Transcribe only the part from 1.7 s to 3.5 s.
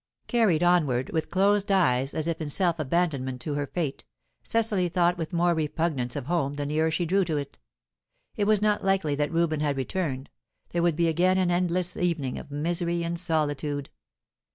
eyes as if in self abandonment